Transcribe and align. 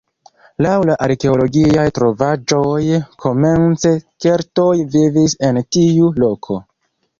Laŭ 0.65 0.69
la 0.89 0.95
arkeologiaj 1.07 1.83
trovaĵoj 1.97 2.71
komence 3.27 3.93
keltoj 4.27 4.73
vivis 4.99 5.39
en 5.51 5.63
tiu 5.79 6.13
loko. 6.27 6.61